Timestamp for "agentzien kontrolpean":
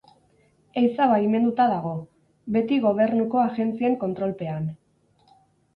3.45-4.69